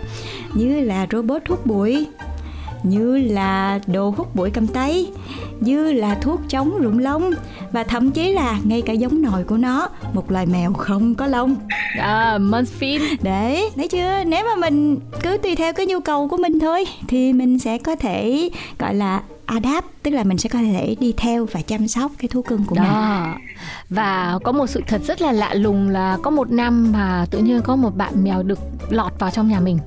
[0.54, 2.06] Như là robot hút bụi
[2.82, 5.06] như là đồ hút bụi cầm tay
[5.60, 7.30] như là thuốc chống rụng lông
[7.72, 11.26] và thậm chí là ngay cả giống nòi của nó một loài mèo không có
[11.26, 11.56] lông.
[11.98, 14.24] À Munchkin đấy thấy chưa?
[14.26, 17.78] Nếu mà mình cứ tùy theo cái nhu cầu của mình thôi thì mình sẽ
[17.78, 21.88] có thể gọi là adapt tức là mình sẽ có thể đi theo và chăm
[21.88, 22.82] sóc cái thú cưng của Đó.
[22.82, 23.46] mình.
[23.90, 27.38] Và có một sự thật rất là lạ lùng là có một năm mà tự
[27.38, 29.78] nhiên có một bạn mèo được lọt vào trong nhà mình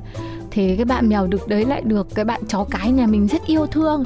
[0.54, 3.46] thì cái bạn mèo đực đấy lại được cái bạn chó cái nhà mình rất
[3.46, 4.04] yêu thương.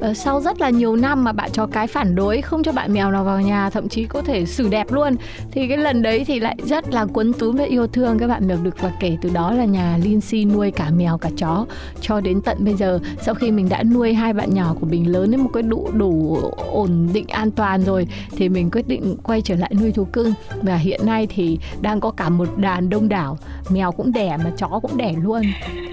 [0.00, 2.92] Ờ, sau rất là nhiều năm mà bạn chó cái phản đối không cho bạn
[2.92, 5.16] mèo nào vào nhà thậm chí có thể xử đẹp luôn.
[5.50, 8.48] Thì cái lần đấy thì lại rất là quấn túm và yêu thương các bạn
[8.48, 11.66] mèo đực và kể từ đó là nhà Lindsay nuôi cả mèo cả chó
[12.00, 12.98] cho đến tận bây giờ.
[13.22, 15.88] Sau khi mình đã nuôi hai bạn nhỏ của mình lớn đến một cái đủ
[15.92, 16.38] đủ
[16.72, 20.32] ổn định an toàn rồi thì mình quyết định quay trở lại nuôi thú cưng.
[20.62, 24.50] Và hiện nay thì đang có cả một đàn đông đảo mèo cũng đẻ mà
[24.56, 25.42] chó cũng đẻ luôn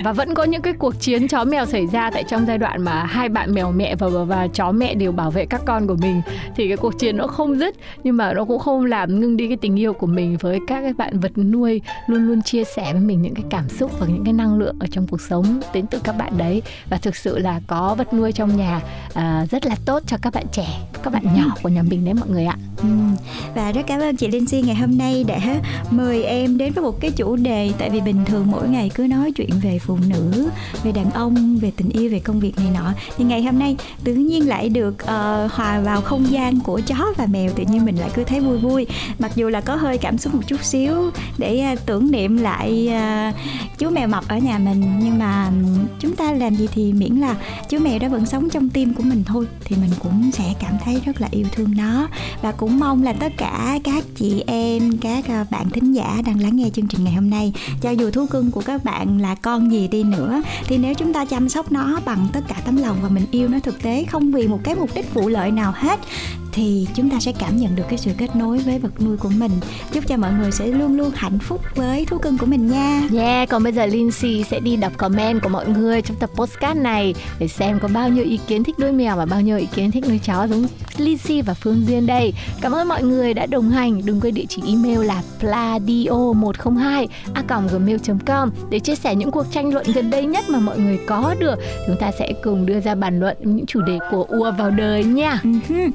[0.04, 2.82] và vẫn có những cái cuộc chiến chó mèo xảy ra tại trong giai đoạn
[2.82, 5.88] mà hai bạn mèo mẹ và và, và chó mẹ đều bảo vệ các con
[5.88, 6.22] của mình.
[6.56, 9.48] Thì cái cuộc chiến nó không dứt nhưng mà nó cũng không làm ngưng đi
[9.48, 12.94] cái tình yêu của mình với các cái bạn vật nuôi luôn luôn chia sẻ
[12.94, 15.60] với mình những cái cảm xúc và những cái năng lượng ở trong cuộc sống
[15.74, 16.62] đến từ các bạn đấy.
[16.90, 18.82] Và thực sự là có vật nuôi trong nhà
[19.14, 20.68] à, rất là tốt cho các bạn trẻ
[21.04, 22.56] các bạn nhỏ của nhà mình đấy mọi người ạ.
[22.78, 22.88] Ừ.
[23.56, 25.40] Và rất cảm ơn chị Linh Si ngày hôm nay đã
[25.90, 29.08] mời em đến với một cái chủ đề Tại vì bình thường mỗi ngày cứ
[29.08, 30.50] nói chuyện về phụ nữ,
[30.84, 32.94] về đàn ông, về tình yêu, về công việc này nọ.
[33.18, 37.14] Thì ngày hôm nay tự nhiên lại được uh, hòa vào không gian của chó
[37.18, 38.88] và mèo Tự nhiên mình lại cứ thấy vui vui.
[39.20, 42.90] Mặc dù là có hơi cảm xúc một chút xíu để uh, tưởng niệm lại
[43.30, 43.36] uh,
[43.78, 45.52] chú mèo mập ở nhà mình Nhưng mà
[46.00, 47.36] chúng ta làm gì thì miễn là
[47.70, 50.74] chú mèo đó vẫn sống trong tim của mình thôi Thì mình cũng sẽ cảm
[50.86, 52.08] thấy rất là yêu thương nó.
[52.42, 56.56] Và cũng mong là tất cả các chị em các bạn thính giả đang lắng
[56.56, 59.72] nghe chương trình ngày hôm nay cho dù thú cưng của các bạn là con
[59.72, 60.42] gì đi nữa.
[60.66, 63.48] Thì nếu chúng ta chăm sóc nó bằng tất cả tấm lòng và mình yêu
[63.48, 66.00] nó thực tế, không vì một cái mục đích vụ lợi nào hết
[66.58, 69.30] thì chúng ta sẽ cảm nhận được cái sự kết nối với vật nuôi của
[69.30, 69.52] mình
[69.92, 73.08] chúc cho mọi người sẽ luôn luôn hạnh phúc với thú cưng của mình nha
[73.18, 76.80] Yeah, còn bây giờ Lindsay sẽ đi đọc comment của mọi người trong tập postcard
[76.80, 79.66] này để xem có bao nhiêu ý kiến thích nuôi mèo và bao nhiêu ý
[79.76, 80.66] kiến thích nuôi chó giống
[80.98, 82.34] Lindsay và Phương Duyên đây.
[82.62, 84.06] Cảm ơn mọi người đã đồng hành.
[84.06, 89.74] Đừng quên địa chỉ email là pladio102 a gmail.com để chia sẻ những cuộc tranh
[89.74, 91.60] luận gần đây nhất mà mọi người có được.
[91.88, 95.04] Chúng ta sẽ cùng đưa ra bàn luận những chủ đề của ua vào đời
[95.04, 95.42] nha.
[95.44, 95.92] Uh-huh.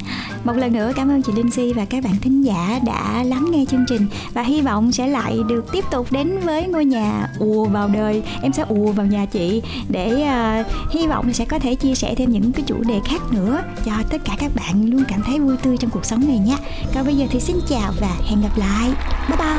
[0.53, 3.47] Một lần nữa cảm ơn chị Linh Si và các bạn thính giả đã lắng
[3.51, 7.27] nghe chương trình và hy vọng sẽ lại được tiếp tục đến với ngôi nhà
[7.39, 8.23] ùa vào đời.
[8.43, 12.15] Em sẽ ùa vào nhà chị để uh, hy vọng sẽ có thể chia sẻ
[12.15, 15.39] thêm những cái chủ đề khác nữa cho tất cả các bạn luôn cảm thấy
[15.39, 16.57] vui tươi trong cuộc sống này nhé.
[16.95, 18.91] Còn bây giờ thì xin chào và hẹn gặp lại.
[19.29, 19.53] Bye bye.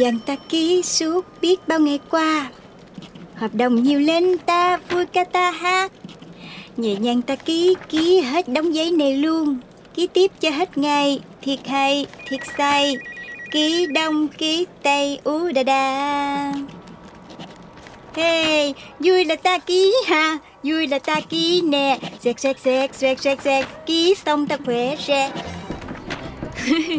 [0.00, 2.50] Gian ta ký suốt biết bao ngày qua.
[3.34, 5.92] Hợp đồng nhiều lên ta vui ca ta hát.
[6.76, 9.58] Nhẹ nhàng ta ký ký hết đóng giấy này luôn.
[9.94, 12.96] Ký tiếp cho hết ngày Thiệt hay thiệt say
[13.50, 16.52] Ký đông ký tây ú đà đà.
[18.14, 21.98] Hey, vui là ta ký ha Vui là ta ký nè.
[22.20, 25.30] Xẹt xẹt xẹt xẹt xẹt xẹt Ký xong ta khỏe xe.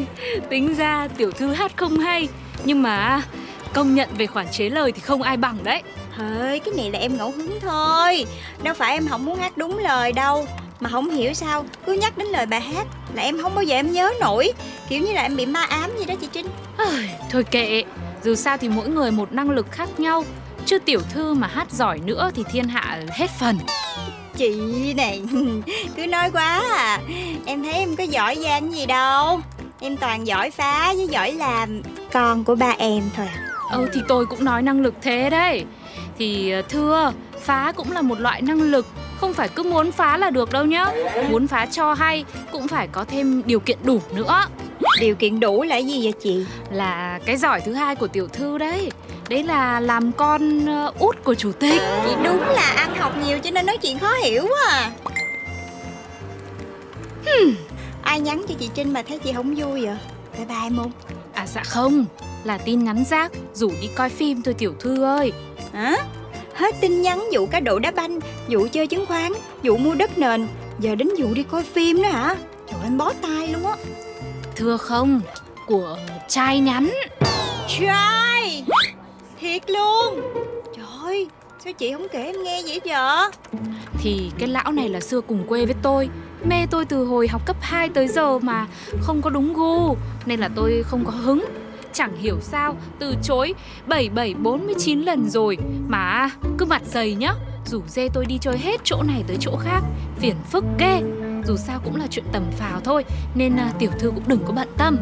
[0.49, 2.27] Tính ra tiểu thư hát không hay
[2.65, 3.21] nhưng mà
[3.74, 5.82] công nhận về khoản chế lời thì không ai bằng đấy.
[6.17, 8.26] Thôi cái này là em ngẫu hứng thôi.
[8.63, 10.47] Đâu phải em không muốn hát đúng lời đâu.
[10.80, 13.76] Mà không hiểu sao Cứ nhắc đến lời bài hát Là em không bao giờ
[13.76, 14.54] em nhớ nổi.
[14.89, 16.47] Kiểu như là em bị ma ám gì đó chị Trinh.
[17.30, 17.84] Thôi kệ.
[18.24, 20.26] Dù sao thì mỗi người một năng lực khác nhau.
[20.65, 23.58] Chứ tiểu thư mà hát giỏi nữa thì thiên hạ hết phần.
[24.38, 25.21] Chị này
[25.95, 27.00] Cứ nói quá à.
[27.45, 29.41] Em thấy em có giỏi giang gì đâu
[29.83, 31.81] Em toàn giỏi phá với giỏi làm
[32.13, 33.47] Con của ba em thôi à.
[33.71, 35.65] Ừ thì tôi cũng nói năng lực thế đấy.
[36.17, 38.85] Thì ờ, thưa Phá cũng là một loại năng lực
[39.17, 40.85] Không phải cứ muốn phá là được đâu nhá.
[41.29, 44.45] Muốn phá cho hay Cũng phải có thêm điều kiện đủ nữa.
[44.99, 46.45] Điều kiện đủ là gì vậy chị?
[46.71, 48.91] Là cái giỏi thứ hai của tiểu thư đấy.
[49.29, 51.81] Đấy là làm con ờ, út của chủ tịch.
[52.05, 54.91] Chị đúng là ăn học nhiều cho nên nói chuyện khó hiểu quá à
[58.03, 59.97] Ai nhắn cho chị Trinh mà thấy chị không vui vậy?
[60.37, 60.91] Bye bye em không
[61.33, 62.05] À dạ không.
[62.43, 65.31] Là tin nhắn rác Rủ đi coi phim thôi tiểu thư ơi.
[65.73, 65.97] Hả?
[66.53, 69.31] Hết tin nhắn vụ cá độ đá banh, vụ chơi chứng khoán,
[69.63, 70.47] vụ mua đất nền,
[70.79, 72.35] giờ đến vụ đi coi phim nữa hả?
[72.71, 73.75] Trời em bó tay luôn á.
[74.55, 75.21] Thưa không,
[75.67, 76.93] của trai nhắn.
[77.67, 78.63] Trai!
[79.39, 80.21] Thiệt luôn!
[80.75, 81.27] Trời ơi
[81.63, 83.30] Sao chị không kể em nghe vậy giờ
[84.00, 86.10] Thì cái lão này là xưa cùng quê với tôi.
[86.45, 88.67] Mê tôi từ hồi học cấp 2 tới giờ mà
[89.02, 89.95] không có đúng gu
[90.26, 91.45] Nên là tôi không có hứng.
[91.93, 93.54] Chẳng hiểu sao từ chối
[93.88, 97.34] 7749 lần rồi Mà cứ mặt dày nhá.
[97.65, 99.82] Rủ dê tôi đi chơi hết chỗ này tới chỗ khác
[100.19, 101.02] Phiền phức ghê.
[101.45, 104.54] Dù sao cũng là chuyện tầm phào thôi Nên à, tiểu thư cũng đừng có
[104.54, 104.97] bận tâm.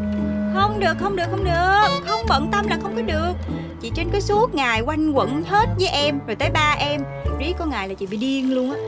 [0.54, 2.00] Không được không được không được.
[2.06, 5.68] Không bận tâm là không có được Chị Trinh cứ suốt ngày quanh quẩn hết
[5.78, 7.02] với em Rồi tới ba em.
[7.38, 8.78] Riết có ngày là chị bị điên luôn á.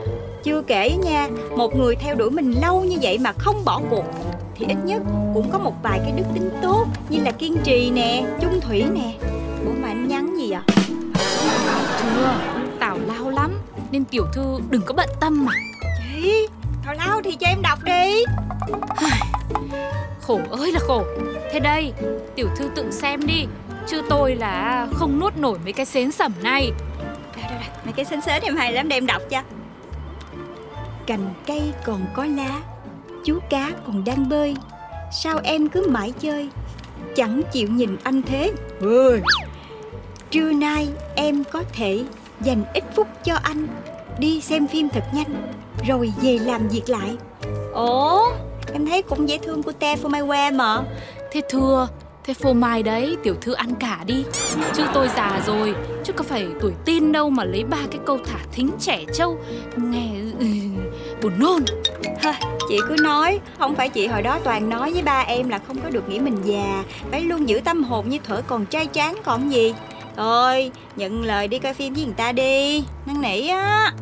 [0.43, 4.05] Chưa kể nha Một người theo đuổi mình lâu như vậy mà không bỏ cuộc
[4.55, 5.01] Thì ít nhất
[5.33, 8.85] cũng có một vài cái đức tính tốt Như là kiên trì nè Chung thủy
[8.93, 9.13] nè.
[9.65, 10.61] Ủa mà anh nhắn gì vậy?
[11.99, 12.33] Thưa,
[12.79, 13.51] tào lao lắm
[13.91, 15.53] Nên tiểu thư đừng có bận tâm mà.
[16.13, 16.47] Chị
[16.83, 18.23] Thảo lao thì cho em đọc đi.
[20.21, 21.03] Khổ ơi là khổ.
[21.51, 21.93] Thế đây,
[22.35, 23.45] tiểu thư tự xem đi
[23.87, 26.71] Chứ tôi là không nuốt nổi mấy cái xến sẩm này.
[27.35, 29.41] Đây đây đây Mấy cái xến xến em hay lắm để em đọc cho.
[31.05, 32.61] Cành cây còn có lá
[33.25, 34.55] Chú cá còn đang bơi.
[35.11, 36.49] Sao em cứ mãi chơi
[37.15, 38.51] Chẳng chịu nhìn anh thế?
[38.81, 39.21] Ơi.
[40.31, 42.03] Trưa nay em có thể
[42.41, 43.67] dành ít phút cho anh
[44.17, 45.53] Đi xem phim thật nhanh
[45.87, 47.17] Rồi về làm việc lại.
[47.73, 48.31] Ủa?
[48.73, 50.81] Em thấy cũng dễ thương cute for my wear mà.
[51.31, 51.87] Thế thưa,
[52.23, 54.23] thế phô mai đấy tiểu thư ăn cả đi.
[54.73, 58.19] Chứ tôi già rồi Chứ có phải tuổi tin đâu mà lấy ba cái câu
[58.25, 59.37] thả thính trẻ trâu.
[59.77, 60.09] Nghe
[60.39, 60.45] ừ,
[61.21, 61.65] buồn nôn.
[62.23, 62.33] Thôi,
[62.69, 65.77] chị cứ nói Không phải chị hồi đó toàn nói với ba em là không
[65.83, 66.83] có được nghĩ mình già.
[67.11, 69.73] Phải luôn giữ tâm hồn như thuở còn trai tráng còn gì.
[70.17, 72.83] Thôi, nhận lời đi coi phim với người ta đi.
[73.05, 73.93] Năn nỉ á.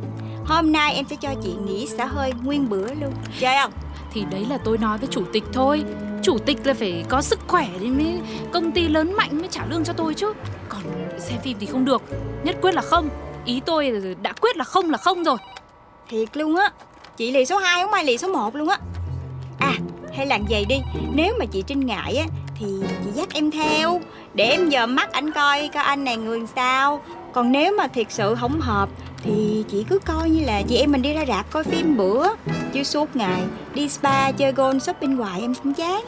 [0.45, 3.13] Hôm nay em sẽ cho chị nghỉ xả hơi nguyên bữa luôn.
[3.39, 3.71] Chơi không?
[4.13, 5.83] Thì đấy là tôi nói với chủ tịch thôi
[6.23, 8.19] Chủ tịch là phải có sức khỏe thì mới
[8.51, 10.33] công ty lớn mạnh mới trả lương cho tôi chứ.
[10.69, 10.81] Còn
[11.19, 12.01] xem phim thì không được.
[12.43, 13.09] Nhất quyết là không.
[13.45, 15.37] Ý tôi đã quyết là không là không rồi.
[16.09, 16.71] Thiệt luôn á.
[17.17, 18.77] Chị lì số 2 không ai lì số 1 luôn á.
[19.59, 19.73] À
[20.13, 20.75] hay làm vậy đi.
[21.13, 22.25] Nếu mà chị Trinh ngại á,
[22.59, 22.65] Thì
[23.03, 24.01] chị dắt em theo.
[24.33, 27.01] Để em dòm mắt anh coi coi anh này người sao.
[27.33, 28.89] Còn nếu mà thiệt sự không hợp,
[29.23, 32.27] Thì chị cứ coi như là chị em mình đi ra rạp coi phim bữa.
[32.73, 33.43] Chứ suốt ngày.
[33.73, 36.01] Đi spa chơi golf shopping hoài em cũng chán.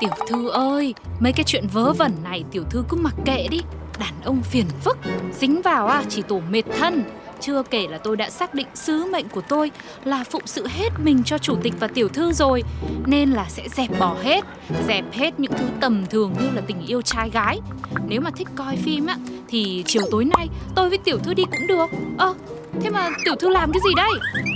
[0.00, 3.60] Tiểu thư ơi Mấy cái chuyện vớ vẩn này tiểu thư cứ mặc kệ đi.
[3.98, 4.98] Đàn ông phiền phức
[5.38, 7.04] Dính vào à chỉ tổ mệt thân.
[7.40, 9.70] Chưa kể là tôi đã xác định sứ mệnh của tôi
[10.04, 12.62] Là phụng sự hết mình cho chủ tịch và tiểu thư rồi.
[13.06, 14.44] Nên là sẽ dẹp bỏ hết
[14.88, 17.60] Dẹp hết những thứ tầm thường như là tình yêu trai gái.
[18.08, 19.16] Nếu mà thích coi phim á
[19.48, 21.86] Thì chiều tối nay tôi với tiểu thư đi cũng được.
[22.18, 22.34] Ơ
[22.80, 24.10] thế mà tiểu thư làm cái gì đây?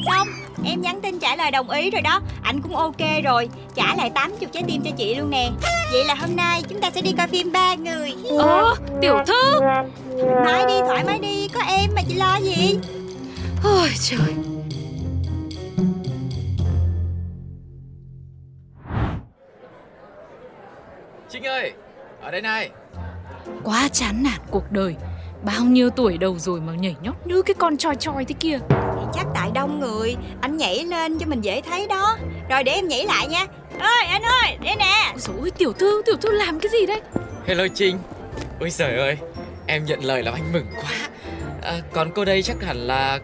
[0.07, 0.29] Xong
[0.65, 2.21] em nhắn tin trả lời đồng ý rồi đó.
[2.43, 3.49] Anh cũng ok rồi.
[3.75, 5.51] Trả lại 80 trái tim cho chị luôn nè.
[5.93, 8.15] Vậy là hôm nay chúng ta sẽ đi coi phim ba người.
[8.39, 9.61] Ơ tiểu thư.
[10.45, 11.49] Nói đi thoải mái đi.
[11.49, 12.79] Có em mà chị lo gì?
[13.65, 14.35] Ôi trời.
[21.31, 21.73] Trinh ơi,
[22.23, 22.71] ở đây này.
[23.65, 24.97] Quá chán nản cuộc đời
[25.45, 28.59] Bao nhiêu tuổi đầu rồi mà nhảy nhót như cái con choi choi thế kia?
[28.71, 32.17] Thì chắc tại đông người Anh nhảy lên cho mình dễ thấy đó.
[32.51, 33.47] Rồi để em nhảy lại nha.
[33.79, 35.11] Ơi anh ơi đây nè.
[35.13, 37.01] Ôi dồi ôi, tiểu thư, tiểu thư làm cái gì đấy?
[37.47, 37.99] Hello Trinh.
[38.61, 39.17] Ôi trời ơi,
[39.67, 40.91] em nhận lời làm anh mừng quá.
[41.63, 43.19] À, Còn cô đây chắc hẳn là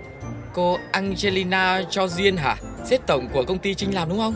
[0.54, 2.56] cô Angelina cho Duyên hả?
[2.90, 4.34] Sếp tổng của công ty Trinh làm đúng không?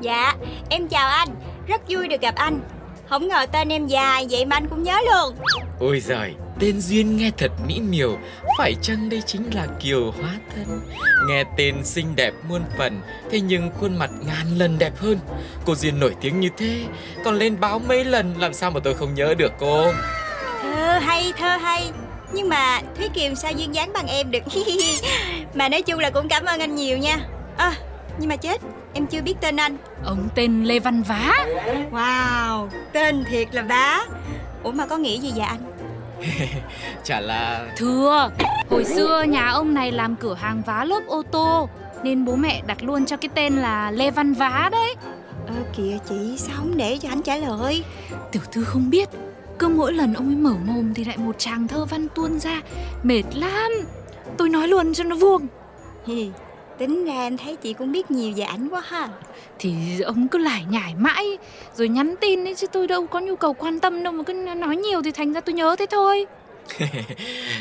[0.00, 0.34] Dạ
[0.70, 1.28] em chào anh.
[1.66, 2.60] Rất vui được gặp anh.
[3.08, 5.34] Không ngờ tên em dài vậy mà anh cũng nhớ luôn.
[5.80, 8.18] Ôi giời, tên Duyên nghe thật mỹ miều.
[8.58, 10.80] Phải chăng đây chính là Kiều Hóa Thân?
[11.28, 15.18] Nghe tên xinh đẹp muôn phần Thế nhưng khuôn mặt ngàn lần đẹp hơn.
[15.64, 16.84] Cô Duyên nổi tiếng như thế
[17.24, 19.92] Còn lên báo mấy lần làm sao mà tôi không nhớ được cô?
[20.62, 21.90] Thơ hay thơ hay.
[22.32, 24.42] Nhưng mà Thúy Kiều sao duyên dáng bằng em được?
[25.54, 27.18] Mà nói chung là cũng cảm ơn anh nhiều nha.
[27.56, 27.72] À,
[28.18, 28.60] Nhưng mà chết
[28.94, 29.76] Em chưa biết tên anh.
[30.04, 31.46] Ông tên Lê Văn Vá.
[31.90, 34.00] Wow Tên thiệt là bá
[34.62, 35.71] Ủa mà có nghĩa gì vậy anh
[37.04, 38.30] Chả là Thưa,
[38.70, 41.68] hồi xưa nhà ông này làm cửa hàng vá lốp ô tô
[42.02, 44.94] Nên bố mẹ đặt luôn cho cái tên là Lê Văn Vá đấy.
[45.46, 47.84] Ơ kìa chị Sao không để cho anh trả lời?
[48.32, 49.08] Tiểu thư không biết
[49.58, 52.60] Cứ mỗi lần ông ấy mở mồm thì lại một tràng thơ văn tuôn ra
[53.02, 53.72] Mệt lắm.
[54.36, 55.46] Tôi nói luôn cho nó vuông
[56.78, 59.08] Tính ra em thấy chị cũng biết nhiều về ảnh quá ha.
[59.58, 61.38] Thì ông cứ lải nhải mãi
[61.74, 64.32] Rồi nhắn tin ấy chứ tôi đâu có nhu cầu quan tâm đâu Mà cứ
[64.32, 66.26] nói nhiều thì thành ra tôi nhớ thế thôi.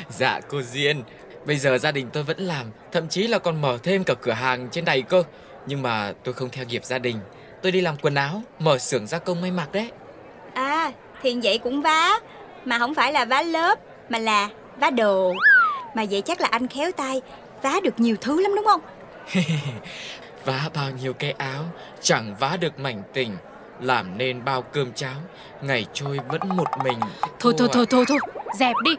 [0.10, 1.04] Dạ cô Duyên.
[1.46, 4.32] Bây giờ gia đình tôi vẫn làm Thậm chí là còn mở thêm cả cửa
[4.32, 5.24] hàng trên này cơ.
[5.66, 7.18] Nhưng mà tôi không theo nghiệp gia đình.
[7.62, 9.92] Tôi đi làm quần áo, mở xưởng gia công may mặc đấy.
[10.54, 12.20] À, thì vậy cũng vá.
[12.66, 15.34] Mà không phải là vá lớp Mà là vá đồ.
[15.96, 17.22] Mà vậy chắc là anh khéo tay
[17.62, 18.82] Vá được nhiều thứ lắm đúng không
[20.46, 21.64] Vá bao nhiêu cái áo,
[22.02, 23.38] chẳng vá được mảnh tình.
[23.82, 25.16] Làm nên bao cơm cháo,
[25.62, 27.00] ngày trôi vẫn một mình.
[27.40, 28.20] Thôi thôi thôi thôi thôi,
[28.60, 28.92] dẹp đi.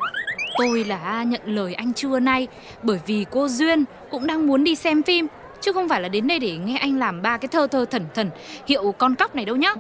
[0.59, 2.49] Tôi là nhận lời anh trưa nay
[2.83, 5.27] bởi vì cô Duyên cũng đang muốn đi xem phim
[5.61, 8.07] chứ không phải là đến đây để nghe anh làm ba cái thơ thơ thần
[8.15, 8.31] thần
[8.67, 9.75] hiệu con cóc này đâu nhá.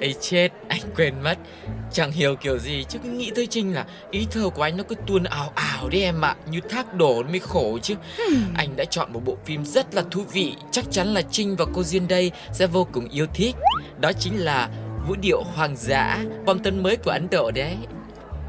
[0.00, 1.38] Ấy chết, anh quên mất.
[1.92, 4.84] Chẳng hiểu kiểu gì chứ cứ nghĩ tới Trinh là ý thơ của anh nó
[4.88, 7.94] cứ tuôn ảo ảo đấy em ạ, như thác đổ mới khổ chứ.
[8.54, 11.64] Anh đã chọn một bộ phim rất là thú vị, chắc chắn là Trinh và
[11.74, 13.56] cô Duyên đây sẽ vô cùng yêu thích.
[14.00, 14.68] Đó chính là
[15.08, 17.76] Vũ điệu hoang dã, bom tấn mới của Ấn Độ đấy.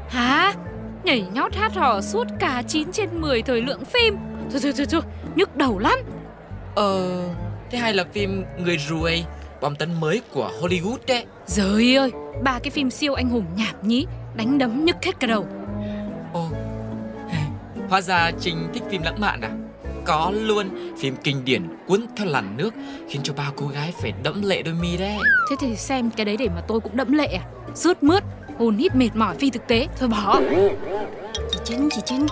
[0.08, 0.54] Hả?
[1.04, 4.16] Nhảy nhót hát hò suốt cả 9 trên 10 thời lượng phim.
[4.50, 5.00] Thôi thôi thôi thôi,
[5.36, 5.98] nhức đầu lắm.
[6.74, 7.22] Ờ,
[7.70, 9.24] thế hay là phim Người ruồi,
[9.64, 11.24] bom tấn mới của Hollywood đấy.
[11.46, 15.26] Giời ơi, ba cái phim siêu anh hùng nhảm nhí, đánh đấm nhức hết cả
[15.26, 15.46] đầu.
[16.32, 16.48] Ồ,
[17.88, 19.50] hóa ra Trinh thích phim lãng mạn à?
[20.04, 20.66] Có luôn,
[20.98, 22.74] phim kinh điển cuốn theo làn nước
[23.08, 25.16] khiến cho bao cô gái phải đẫm lệ đôi mi đấy.
[25.50, 27.44] Thế thì xem cái đấy để mà tôi cũng đẫm lệ à?
[27.74, 28.22] Rướt mướt,
[28.58, 30.40] hồn hít mệt mỏi phi thực tế, thôi bỏ.
[31.52, 32.26] Chị Trinh, chị Trinh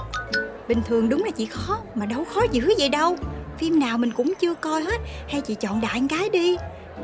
[0.69, 3.17] Bình thường đúng là chị khó Mà đâu khó dữ vậy đâu
[3.59, 6.57] Phim nào mình cũng chưa coi hết Hay chị chọn đại cái đi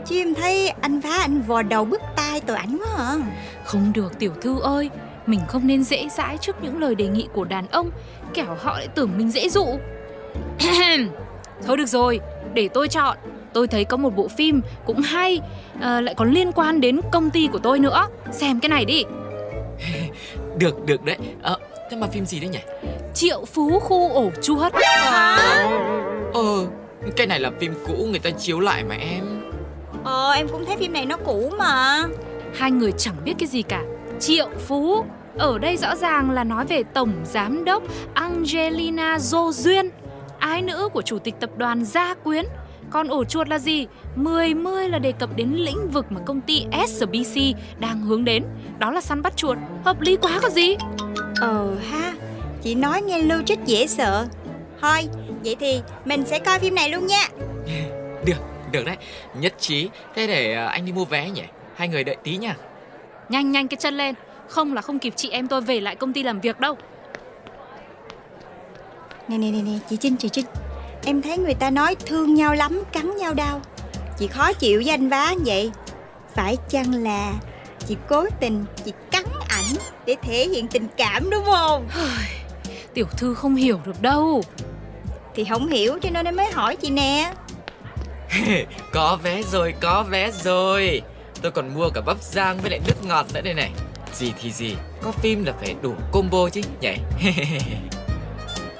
[0.07, 3.17] Chứ em thấy anh phá anh vò đầu bứt tai tội ảnh quá à
[3.65, 4.91] Không được tiểu thư ơi,
[5.27, 7.91] mình không nên dễ dãi trước những lời đề nghị của đàn ông,
[8.35, 9.67] kẻo họ lại tưởng mình dễ dụ.
[11.67, 12.21] Thôi được rồi,
[12.55, 13.17] để tôi chọn.
[13.53, 15.41] Tôi thấy có một bộ phim cũng hay,
[15.81, 18.07] à, lại còn liên quan đến công ty của tôi nữa.
[18.33, 19.05] Xem cái này đi.
[20.59, 21.17] Được, được đấy.
[21.43, 21.57] Ờ,
[21.91, 22.59] thế mà phim gì đấy nhỉ?
[23.15, 24.73] Triệu Phú Khu Ổ Chuột.
[26.35, 26.67] Ờ,
[27.17, 29.38] cái này là phim cũ người ta chiếu lại mà em.
[30.09, 32.03] Ờ em cũng thấy phim này nó cũ mà
[32.55, 33.83] Hai người chẳng biết cái gì cả.
[34.21, 35.05] Triệu Phú
[35.39, 37.83] ở đây rõ ràng là nói về tổng giám đốc
[38.15, 39.91] Angelina Jo Duyên,
[40.39, 42.45] ái nữ của chủ tịch tập đoàn Gia Quyến.
[42.91, 43.87] Còn ổ chuột là gì?
[44.17, 47.41] 10 mươi là đề cập đến lĩnh vực mà công ty SBC
[47.79, 48.45] đang hướng đến.
[48.79, 49.59] Đó là săn bắt chuột.
[49.85, 50.77] Hợp lý quá có gì?
[51.41, 52.15] Ờ ha
[52.63, 54.27] Chị nói nghe logic dễ sợ
[54.81, 55.09] Thôi
[55.45, 57.29] vậy thì mình sẽ coi phim này luôn nha
[58.25, 58.37] Được,
[58.73, 58.97] được đấy.
[59.35, 59.89] Nhất trí.
[60.15, 61.43] Thế để ờ, anh đi mua vé nhỉ?
[61.77, 62.57] Hai người đợi tí nha.
[63.29, 64.15] Nhanh nhanh cái chân lên.
[64.49, 66.77] Không là không kịp chị em tôi về lại công ty làm việc đâu.
[69.29, 70.47] Nè nè nè nè chị Trinh chị Trinh
[71.05, 73.61] Em thấy người ta nói thương nhau lắm cắn nhau đau
[74.19, 75.71] Chị khó chịu với anh vá vậy
[76.35, 77.33] Phải chăng là
[77.89, 79.77] chị cố tình chị cắn ảnh
[80.07, 81.89] Để thể hiện tình cảm đúng không
[82.95, 84.43] Tiểu thư không hiểu được đâu.
[85.35, 87.33] Thì không hiểu cho nên em mới hỏi chị nè
[88.93, 91.03] có vé rồi, có vé rồi.
[91.43, 93.71] Tôi còn mua cả bắp rang với lại nước ngọt nữa đây này.
[94.15, 96.95] Gì thì gì, có phim là phải đủ combo chứ nhỉ?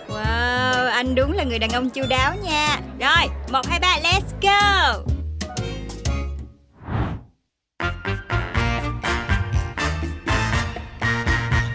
[0.09, 0.59] Wow
[0.99, 5.03] anh đúng là người đàn ông chu đáo nha Rồi một hai ba let's go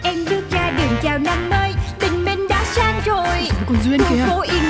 [0.02, 4.16] Em bước ra đường chào năm mới Tình mình đã sang rồi Con Duyên Khu
[4.28, 4.63] phố yên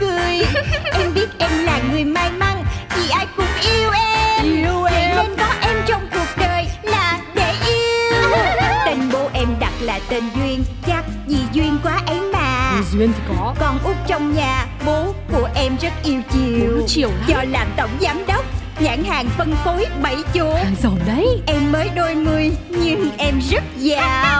[0.00, 2.64] tươi cười Em biết em là người may mắn
[2.96, 5.16] Vì ai cũng yêu em Yêu Vậy em.
[5.16, 8.30] nên có em trong cuộc đời là để yêu
[8.86, 13.22] Tên bố em đặt là tên Duyên Chắc vì duyên quá ấy mà Duyên thì
[13.28, 13.54] có.
[13.60, 17.24] Con út trong nhà Bố của em rất yêu chiều chiều lắm.
[17.26, 18.44] Do làm tổng giám đốc
[18.80, 21.26] Nhãn hàng phân phối bảy chỗ Hàng giỏi đấy.
[21.46, 24.39] Em mới đôi mươi nhưng em rất giàu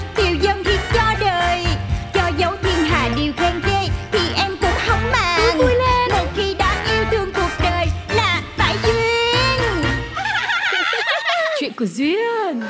[11.85, 12.61] Chuyện